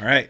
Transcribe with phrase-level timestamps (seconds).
[0.00, 0.28] All right.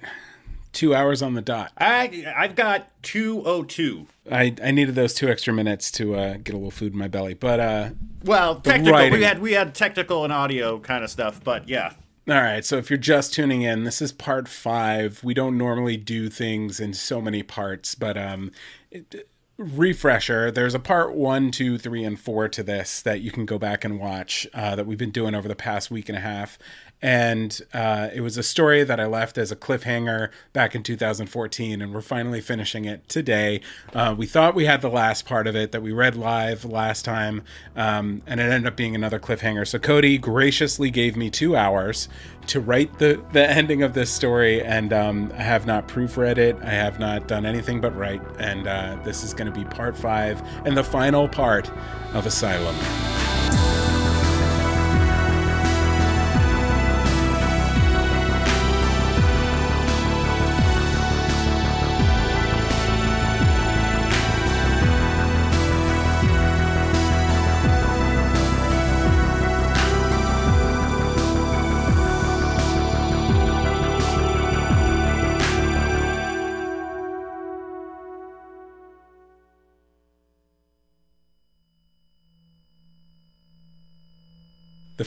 [0.73, 1.73] Two hours on the dot.
[1.79, 4.07] I I've got two oh two.
[4.31, 7.09] I, I needed those two extra minutes to uh, get a little food in my
[7.09, 7.35] belly.
[7.35, 7.91] But uh,
[8.25, 8.93] Well, technical.
[8.93, 9.13] writing.
[9.15, 11.95] We had we had technical and audio kind of stuff, but yeah.
[12.29, 15.25] All right, so if you're just tuning in, this is part five.
[15.25, 18.53] We don't normally do things in so many parts, but um,
[18.91, 19.27] it,
[19.57, 20.51] refresher.
[20.51, 23.83] There's a part one, two, three, and four to this that you can go back
[23.83, 26.59] and watch uh, that we've been doing over the past week and a half.
[27.01, 31.81] And uh, it was a story that I left as a cliffhanger back in 2014,
[31.81, 33.61] and we're finally finishing it today.
[33.95, 37.05] Uh, we thought we had the last part of it that we read live last
[37.05, 37.43] time,
[37.77, 39.67] um, and it ended up being another cliffhanger.
[39.67, 42.09] So Cody graciously gave me two hours
[42.49, 46.57] to write the the ending of this story, and um, I have not proofread it.
[46.63, 49.97] I have not done anything but write, and uh, this is going to be part
[49.97, 51.71] five and the final part
[52.15, 52.75] of Asylum.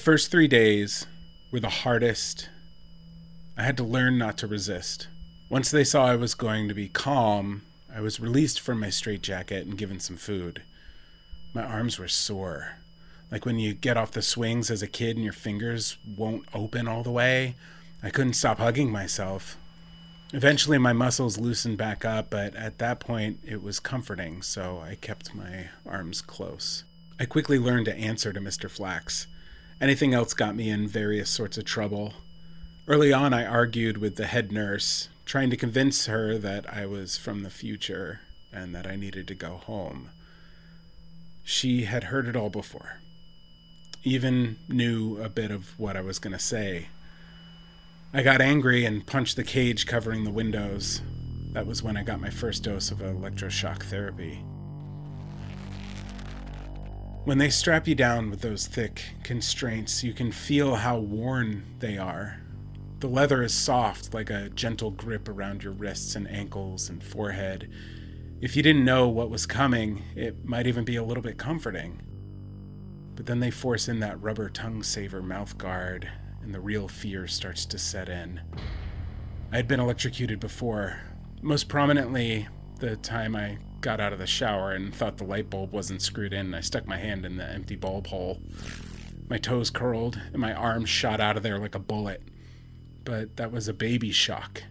[0.01, 1.05] First three days
[1.51, 2.49] were the hardest.
[3.55, 5.07] I had to learn not to resist.
[5.47, 7.61] Once they saw I was going to be calm,
[7.93, 10.63] I was released from my straitjacket and given some food.
[11.53, 12.77] My arms were sore,
[13.29, 16.87] like when you get off the swings as a kid and your fingers won't open
[16.87, 17.55] all the way.
[18.01, 19.55] I couldn't stop hugging myself.
[20.33, 24.95] Eventually, my muscles loosened back up, but at that point, it was comforting, so I
[24.95, 26.85] kept my arms close.
[27.19, 28.67] I quickly learned to answer to Mr.
[28.67, 29.27] Flax.
[29.81, 32.13] Anything else got me in various sorts of trouble.
[32.87, 37.17] Early on, I argued with the head nurse, trying to convince her that I was
[37.17, 38.21] from the future
[38.53, 40.11] and that I needed to go home.
[41.43, 43.01] She had heard it all before,
[44.03, 46.89] even knew a bit of what I was going to say.
[48.13, 51.01] I got angry and punched the cage covering the windows.
[51.53, 54.43] That was when I got my first dose of electroshock therapy.
[57.23, 61.95] When they strap you down with those thick constraints, you can feel how worn they
[61.95, 62.41] are.
[62.99, 67.69] The leather is soft, like a gentle grip around your wrists and ankles and forehead.
[68.41, 72.01] If you didn't know what was coming, it might even be a little bit comforting.
[73.13, 76.09] But then they force in that rubber tongue saver mouth guard,
[76.41, 78.41] and the real fear starts to set in.
[79.51, 81.01] I had been electrocuted before,
[81.43, 82.47] most prominently
[82.81, 86.33] the time I got out of the shower and thought the light bulb wasn't screwed
[86.33, 86.53] in.
[86.53, 88.41] I stuck my hand in the empty bulb hole.
[89.29, 92.21] My toes curled and my arm shot out of there like a bullet.
[93.05, 94.63] But that was a baby shock,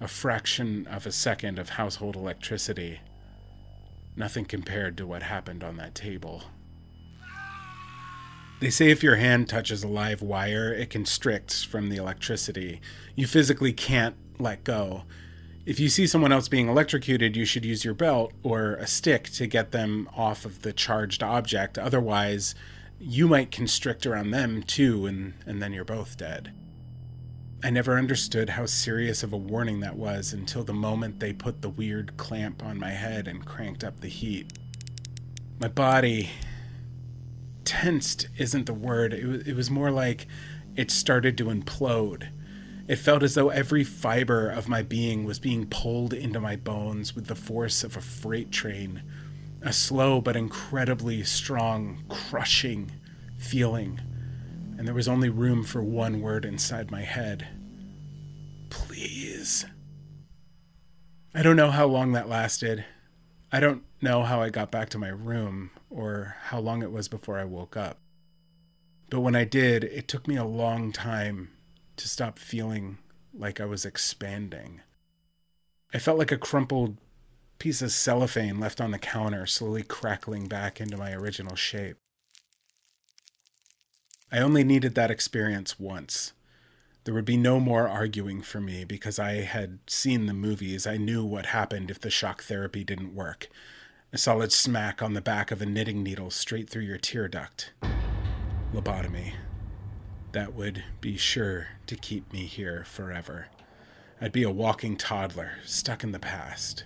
[0.00, 3.00] a fraction of a second of household electricity.
[4.16, 6.42] Nothing compared to what happened on that table.
[8.60, 12.80] They say if your hand touches a live wire, it constricts from the electricity.
[13.14, 15.04] You physically can't let go.
[15.70, 19.30] If you see someone else being electrocuted, you should use your belt or a stick
[19.34, 21.78] to get them off of the charged object.
[21.78, 22.56] Otherwise,
[22.98, 26.52] you might constrict around them too, and, and then you're both dead.
[27.62, 31.62] I never understood how serious of a warning that was until the moment they put
[31.62, 34.52] the weird clamp on my head and cranked up the heat.
[35.60, 36.30] My body
[37.64, 39.14] tensed isn't the word.
[39.14, 40.26] It was, it was more like
[40.74, 42.26] it started to implode.
[42.90, 47.14] It felt as though every fiber of my being was being pulled into my bones
[47.14, 49.04] with the force of a freight train.
[49.62, 52.90] A slow but incredibly strong, crushing
[53.38, 54.00] feeling.
[54.76, 57.46] And there was only room for one word inside my head
[58.70, 59.66] Please.
[61.32, 62.84] I don't know how long that lasted.
[63.52, 67.06] I don't know how I got back to my room or how long it was
[67.06, 67.98] before I woke up.
[69.10, 71.50] But when I did, it took me a long time
[72.00, 72.98] to stop feeling
[73.32, 74.80] like I was expanding.
[75.92, 76.96] I felt like a crumpled
[77.58, 81.96] piece of cellophane left on the counter, slowly crackling back into my original shape.
[84.32, 86.32] I only needed that experience once.
[87.04, 90.86] There would be no more arguing for me because I had seen the movies.
[90.86, 93.48] I knew what happened if the shock therapy didn't work.
[94.12, 97.72] A solid smack on the back of a knitting needle straight through your tear duct.
[98.72, 99.34] Lobotomy.
[100.32, 103.46] That would be sure to keep me here forever.
[104.20, 106.84] I'd be a walking toddler, stuck in the past.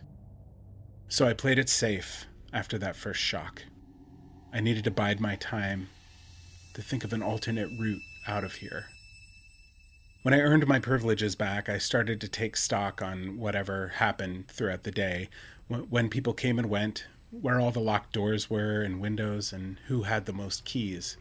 [1.09, 3.65] So I played it safe after that first shock.
[4.53, 5.89] I needed to bide my time
[6.75, 8.87] to think of an alternate route out of here.
[10.23, 14.85] When I earned my privileges back, I started to take stock on whatever happened throughout
[14.85, 15.29] the day,
[15.69, 20.05] when people came and went, where all the locked doors were and windows, and who
[20.05, 21.19] had the most keys.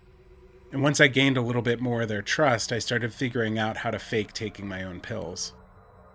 [0.73, 3.77] And once I gained a little bit more of their trust, I started figuring out
[3.77, 5.53] how to fake taking my own pills.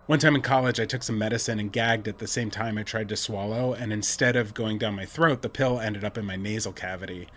[0.05, 2.83] One time in college, I took some medicine and gagged at the same time I
[2.83, 6.25] tried to swallow, and instead of going down my throat, the pill ended up in
[6.25, 7.29] my nasal cavity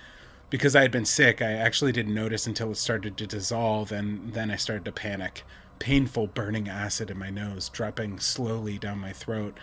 [0.50, 4.34] because I had been sick, I actually didn't notice until it started to dissolve, and
[4.34, 5.44] then I started to panic.
[5.78, 9.56] Painful burning acid in my nose, dropping slowly down my throat.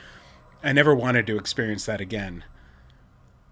[0.64, 2.44] I never wanted to experience that again.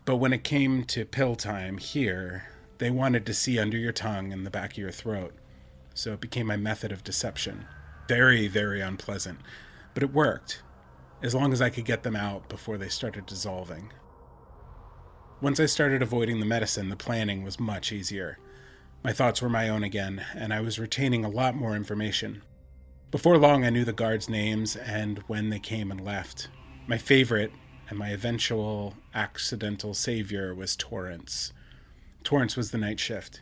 [0.06, 2.45] But when it came to pill time here,
[2.79, 5.33] they wanted to see under your tongue and the back of your throat.
[5.94, 7.65] So it became my method of deception.
[8.07, 9.39] Very, very unpleasant.
[9.94, 10.62] But it worked,
[11.21, 13.91] as long as I could get them out before they started dissolving.
[15.41, 18.38] Once I started avoiding the medicine, the planning was much easier.
[19.03, 22.41] My thoughts were my own again, and I was retaining a lot more information.
[23.09, 26.50] Before long, I knew the guards' names and when they came and left.
[26.88, 27.51] My favorite,
[27.89, 31.53] and my eventual accidental savior, was Torrance.
[32.24, 33.42] Torrance was the night shift.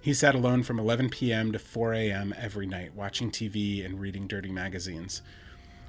[0.00, 1.50] He sat alone from 11 p.m.
[1.52, 2.32] to 4 a.m.
[2.38, 5.22] every night, watching TV and reading dirty magazines.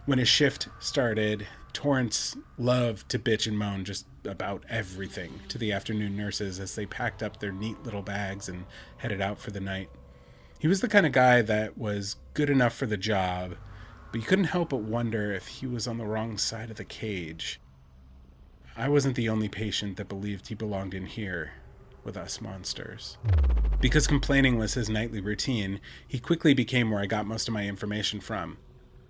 [0.06, 5.72] When his shift started, Torrance loved to bitch and moan just about everything to the
[5.72, 8.66] afternoon nurses as they packed up their neat little bags and
[8.98, 9.90] headed out for the night.
[10.58, 13.58] He was the kind of guy that was good enough for the job,
[14.12, 16.86] but you couldn't help but wonder if he was on the wrong side of the
[16.86, 17.60] cage.
[18.76, 21.52] I wasn't the only patient that believed he belonged in here
[22.04, 23.18] with us monsters.
[23.80, 27.68] Because complaining was his nightly routine, he quickly became where I got most of my
[27.68, 28.58] information from.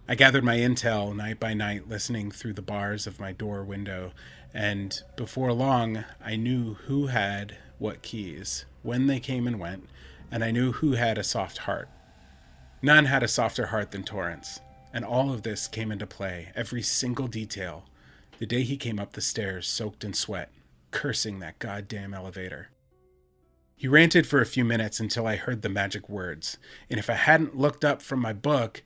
[0.10, 4.13] I gathered my intel night by night, listening through the bars of my door window,
[4.54, 9.90] and before long, I knew who had what keys, when they came and went,
[10.31, 11.90] and I knew who had a soft heart.
[12.81, 14.60] None had a softer heart than Torrance,
[14.94, 17.86] and all of this came into play, every single detail,
[18.40, 20.51] the day he came up the stairs soaked in sweat,
[20.92, 22.69] cursing that goddamn elevator.
[23.80, 26.58] He ranted for a few minutes until I heard the magic words,
[26.90, 28.82] and if I hadn't looked up from my book,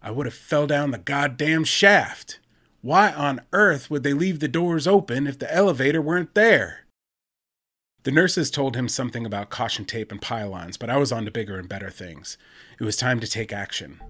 [0.00, 2.40] I would have fell down the goddamn shaft.
[2.80, 6.86] Why on earth would they leave the doors open if the elevator weren't there?
[8.04, 11.30] The nurses told him something about caution tape and pylons, but I was on to
[11.30, 12.38] bigger and better things.
[12.80, 14.00] It was time to take action.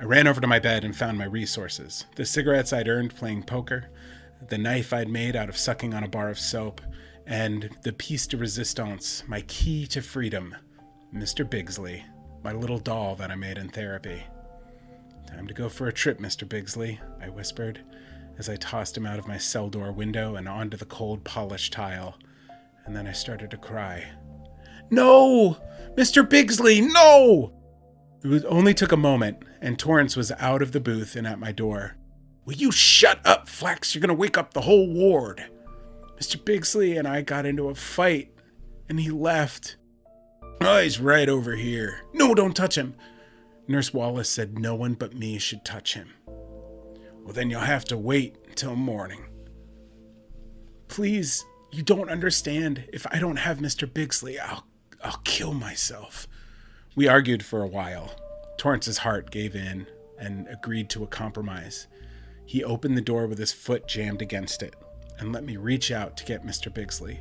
[0.00, 3.42] I ran over to my bed and found my resources the cigarettes I'd earned playing
[3.42, 3.90] poker,
[4.48, 6.80] the knife I'd made out of sucking on a bar of soap,
[7.26, 10.54] and the piece de resistance, my key to freedom,
[11.14, 11.48] Mr.
[11.48, 12.04] Bigsley,
[12.42, 14.22] my little doll that I made in therapy.
[15.26, 16.48] Time to go for a trip, Mr.
[16.48, 17.80] Bigsley, I whispered
[18.38, 21.72] as I tossed him out of my cell door window and onto the cold, polished
[21.72, 22.18] tile.
[22.84, 24.04] And then I started to cry.
[24.90, 25.56] No!
[25.96, 26.28] Mr.
[26.28, 27.52] Bigsley, no!
[28.22, 31.38] It was, only took a moment, and Torrance was out of the booth and at
[31.38, 31.96] my door.
[32.44, 33.94] Will you shut up, Flex?
[33.94, 35.44] You're gonna wake up the whole ward.
[36.20, 36.42] Mr.
[36.42, 38.32] Bigsley and I got into a fight,
[38.88, 39.76] and he left.
[40.60, 42.02] Oh, he's right over here.
[42.12, 42.94] No, don't touch him.
[43.66, 46.10] Nurse Wallace said no one but me should touch him.
[46.26, 49.26] Well, then you'll have to wait until morning.
[50.88, 52.84] Please, you don't understand.
[52.92, 53.92] If I don't have Mr.
[53.92, 54.66] Bigsley, I'll
[55.02, 56.26] I'll kill myself.
[56.94, 58.14] We argued for a while.
[58.56, 59.86] Torrance's heart gave in
[60.18, 61.88] and agreed to a compromise.
[62.46, 64.76] He opened the door with his foot jammed against it
[65.18, 66.72] and let me reach out to get Mr.
[66.72, 67.20] Bigsley.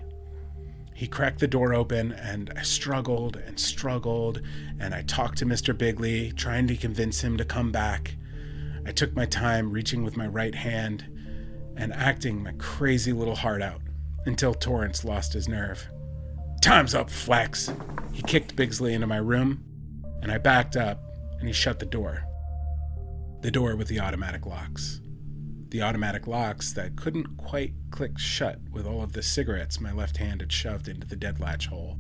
[0.93, 4.41] He cracked the door open, and I struggled and struggled,
[4.79, 5.77] and I talked to Mr.
[5.77, 8.15] Bigsley, trying to convince him to come back.
[8.85, 11.05] I took my time, reaching with my right hand
[11.75, 13.81] and acting my crazy little heart out
[14.25, 15.87] until Torrance lost his nerve.
[16.61, 17.71] Time's up, Flex!
[18.13, 19.63] He kicked Bigsley into my room,
[20.21, 21.03] and I backed up,
[21.39, 22.23] and he shut the door.
[23.41, 25.01] The door with the automatic locks
[25.73, 30.17] the automatic locks that couldn't quite click shut with all of the cigarettes my left
[30.17, 31.97] hand had shoved into the dead latch hole.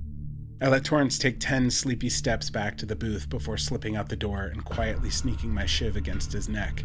[0.61, 4.15] I let Torrance take ten sleepy steps back to the booth before slipping out the
[4.15, 6.83] door and quietly sneaking my shiv against his neck.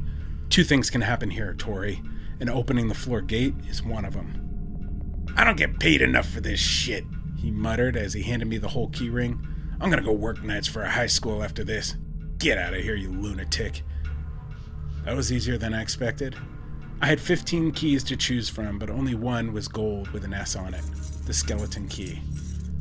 [0.48, 2.00] Two things can happen here, Tori,
[2.40, 5.26] and opening the floor gate is one of them.
[5.36, 7.04] I don't get paid enough for this shit,
[7.36, 9.44] he muttered as he handed me the whole keyring.
[9.78, 11.96] I'm gonna go work nights for a high school after this.
[12.38, 13.82] Get out of here, you lunatic.
[15.04, 16.34] That was easier than I expected.
[17.00, 20.56] I had 15 keys to choose from, but only one was gold with an S
[20.56, 20.84] on it
[21.26, 22.20] the skeleton key.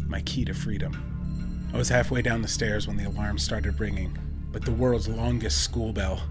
[0.07, 1.69] My key to freedom.
[1.73, 4.17] I was halfway down the stairs when the alarm started ringing,
[4.53, 6.23] but the world's longest school bell.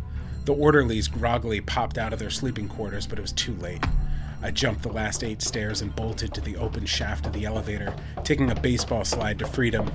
[0.47, 3.85] The orderlies groggily popped out of their sleeping quarters, but it was too late.
[4.43, 7.95] I jumped the last eight stairs and bolted to the open shaft of the elevator,
[8.25, 9.91] taking a baseball slide to freedom.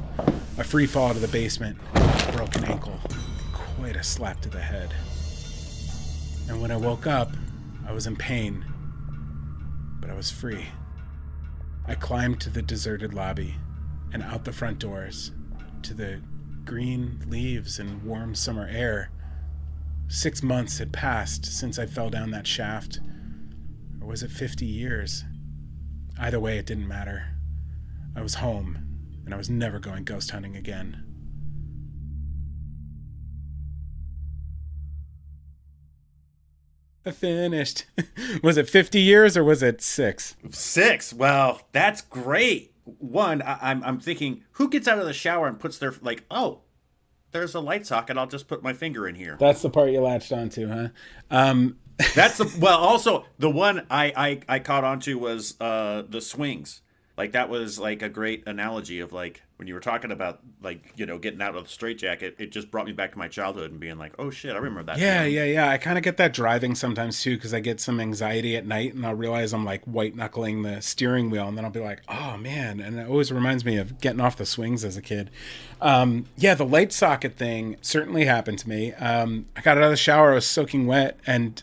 [0.57, 3.00] A free fall to the basement, a broken ankle,
[3.53, 4.93] quite a a slap to the head.
[6.50, 7.31] And when I woke up,
[7.88, 8.66] I was in pain,
[10.00, 10.68] but I was free.
[11.86, 13.56] I climbed to the deserted lobby
[14.14, 15.32] and out the front doors
[15.84, 16.22] to the
[16.64, 19.10] green leaves and warm summer air.
[20.08, 23.00] Six months had passed since I fell down that shaft.
[24.02, 25.24] Or was it 50 years?
[26.20, 27.36] Either way, it didn't matter.
[28.16, 28.78] I was home,
[29.26, 31.11] and I was never going ghost hunting again.
[37.12, 37.86] Finished.
[38.43, 40.36] was it 50 years or was it six?
[40.50, 41.13] Six.
[41.13, 42.74] Well, that's great.
[42.84, 46.24] One, I, I'm I'm thinking, who gets out of the shower and puts their like,
[46.31, 46.62] oh,
[47.31, 48.17] there's a light socket.
[48.17, 49.38] I'll just put my finger in here.
[49.39, 50.88] That's the part you latched onto, huh?
[51.29, 51.77] Um,
[52.15, 52.79] That's the well.
[52.79, 56.81] Also, the one I I, I caught onto was uh, the swings.
[57.22, 60.92] Like that was like a great analogy of like when you were talking about like
[60.96, 62.38] you know getting out of the straitjacket.
[62.40, 64.92] It just brought me back to my childhood and being like, oh shit, I remember
[64.92, 64.98] that.
[64.98, 65.70] yeah, yeah, yeah.
[65.70, 68.96] I kind of get that driving sometimes too because I get some anxiety at night
[68.96, 72.01] and I'll realize I'm like white knuckling the steering wheel and then I'll be like,
[72.10, 72.80] oh man.
[72.80, 75.30] And it always reminds me of getting off the swings as a kid.
[75.80, 78.94] Um, yeah, the light socket thing certainly happened to me.
[78.94, 81.62] Um, I got out of the shower, I was soaking wet and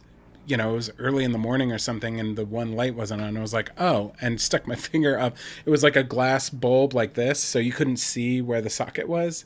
[0.48, 3.20] you know, it was early in the morning or something, and the one light wasn't
[3.22, 3.36] on.
[3.36, 5.36] I was like, oh, and stuck my finger up.
[5.66, 9.08] It was like a glass bulb like this, so you couldn't see where the socket
[9.08, 9.44] was,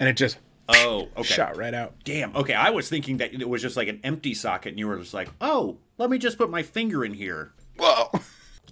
[0.00, 0.38] and it just
[0.70, 1.22] Oh, okay.
[1.22, 1.94] shot right out.
[2.04, 2.34] Damn.
[2.36, 4.98] Okay, I was thinking that it was just like an empty socket, and you were
[4.98, 7.52] just like, oh, let me just put my finger in here.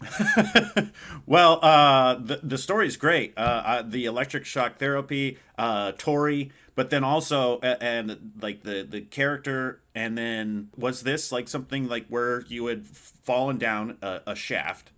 [1.27, 3.35] Well, uh, the the is great.
[3.37, 8.87] Uh, uh, the electric shock therapy, uh, Tori, but then also uh, and like the
[8.89, 14.21] the character, and then was this like something like where you had fallen down a,
[14.29, 14.93] a shaft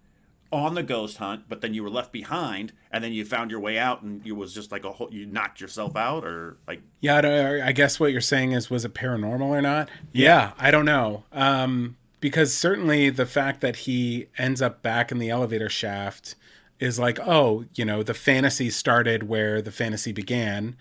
[0.51, 3.61] on the ghost hunt, but then you were left behind, and then you found your
[3.61, 6.81] way out, and you was just like a whole, you knocked yourself out, or like
[7.01, 9.91] Yeah, I, I guess what you're saying is, was it paranormal or not?
[10.13, 11.25] Yeah, I don't know.
[11.33, 16.35] Um, because certainly the fact that he ends up back in the elevator shaft
[16.81, 20.77] is like, oh, you know, the fantasy started where the fantasy began,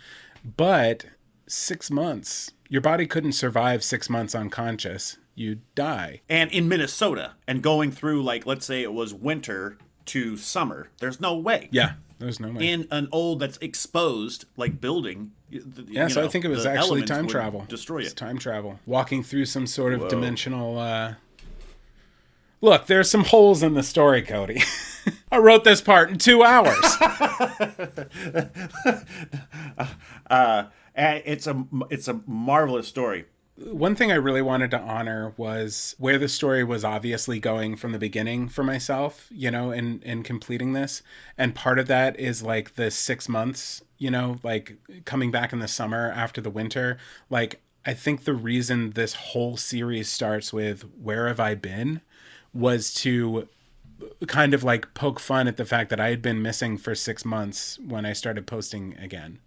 [0.56, 1.06] but
[1.48, 5.18] six months, your body couldn't survive six months unconscious.
[5.36, 6.22] You die.
[6.28, 9.78] and in Minnesota, and going through like let's say it was winter
[10.08, 10.90] to summer.
[11.00, 11.70] There's no way.
[11.72, 12.68] Yeah, there's no way.
[12.68, 15.32] in an old that's exposed like building.
[15.52, 17.66] the- Yeah, you so I think it was actually time travel.
[17.70, 18.16] Destroy It's it.
[18.16, 18.80] time travel.
[18.88, 20.10] Walking through some sort of Whoa.
[20.10, 20.80] dimensional.
[20.80, 21.14] Uh...
[22.60, 24.62] Look, there's some holes in the story, Cody.
[25.32, 26.84] I wrote this part in two hours.
[27.00, 28.50] And
[29.78, 29.86] uh,
[30.30, 33.26] uh, it's a it's a marvelous story.
[33.58, 37.92] One thing I really wanted to honor was where the story was obviously going from
[37.92, 41.04] the beginning for myself, you know, in in completing this.
[41.38, 45.60] And part of that is like the 6 months, you know, like coming back in
[45.60, 46.98] the summer after the winter.
[47.30, 52.02] Like I think the reason this whole series starts with where have I been
[52.54, 53.48] was to
[54.28, 57.26] kind of like poke fun at the fact that I had been missing for 6
[57.26, 59.40] months when I started posting again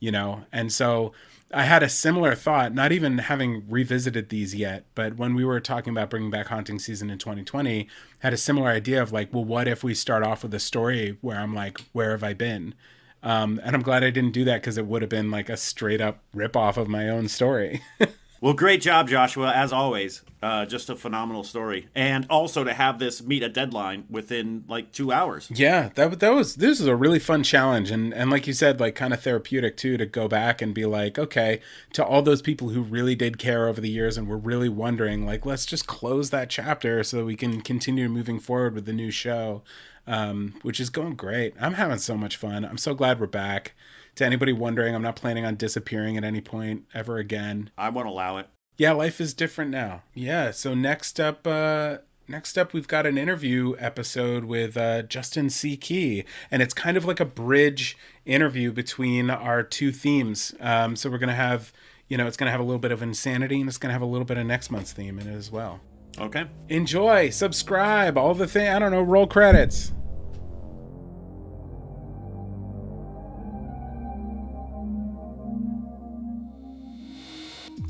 [0.00, 0.44] you know?
[0.52, 1.12] And so
[1.52, 5.60] i had a similar thought not even having revisited these yet but when we were
[5.60, 7.86] talking about bringing back haunting season in 2020
[8.20, 11.16] had a similar idea of like well what if we start off with a story
[11.20, 12.74] where i'm like where have i been?
[13.22, 15.56] Um, and i'm glad i didn't do that because it would have been like a
[15.56, 17.82] straight up rip off of my own story
[18.44, 20.20] Well, great job, Joshua, as always.
[20.42, 24.92] Uh, just a phenomenal story, and also to have this meet a deadline within like
[24.92, 25.50] two hours.
[25.50, 28.80] Yeah, that that was this is a really fun challenge and and like you said
[28.80, 31.62] like kind of therapeutic too to go back and be like okay
[31.94, 35.24] to all those people who really did care over the years and were really wondering
[35.24, 39.10] like let's just close that chapter so we can continue moving forward with the new
[39.10, 39.62] show
[40.06, 41.54] um, which is going great.
[41.60, 42.64] I'm having so much fun.
[42.64, 43.72] I'm so glad we're back.
[44.16, 47.70] To anybody wondering, I'm not planning on disappearing at any point ever again.
[47.76, 48.48] I won't allow it.
[48.78, 50.02] yeah life is different now.
[50.14, 55.50] Yeah so next up uh next up we've got an interview episode with uh justin
[55.50, 55.76] c.
[55.76, 60.54] Key and it's kind of like a bridge interview between our two themes.
[60.60, 61.72] Um so we're gonna have
[62.08, 64.06] you know it's gonna have a little bit of insanity and it's gonna have a
[64.06, 65.80] little bit of next month's theme in it as well.
[66.18, 66.46] Okay.
[66.68, 69.90] enjoy subscribe all the thing i don't know roll credits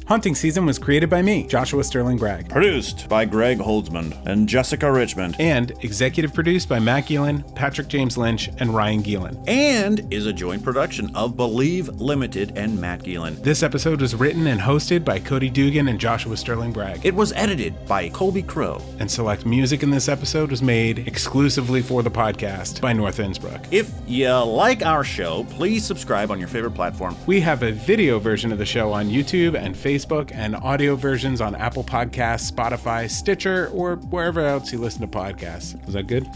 [0.06, 2.50] Haunting Season was created by me, Joshua Sterling Bragg.
[2.50, 8.18] Produced by Greg Holdsman and Jessica Richmond, and executive produced by Matt Geelan, Patrick James
[8.18, 9.42] Lynch, and Ryan Geelan.
[9.48, 13.42] and is a joint production of Believe Limited and Matt Geelan.
[13.42, 17.00] This episode was written and hosted by Cody Dugan and Joshua Sterling Bragg.
[17.06, 18.82] It was edited by Colby Crow.
[18.98, 23.64] and select music in this episode was made exclusively for the podcast by North Innsbruck.
[23.70, 27.16] If you like our show, please subscribe on your favorite platform.
[27.26, 30.96] We have a video version of the show on YouTube and Facebook Facebook and audio
[30.96, 35.82] versions on Apple Podcasts, Spotify, Stitcher, or wherever else you listen to podcasts.
[35.84, 36.28] Was that good?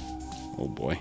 [0.59, 0.99] Oh boy.